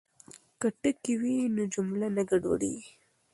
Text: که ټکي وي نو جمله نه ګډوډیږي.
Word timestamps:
که 0.59 0.67
ټکي 0.81 1.13
وي 1.21 1.35
نو 1.55 1.63
جمله 1.73 2.07
نه 2.15 2.23
ګډوډیږي. 2.29 2.91